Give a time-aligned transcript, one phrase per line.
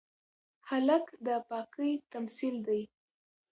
[0.69, 2.81] هلک د پاکۍ تمثیل دی.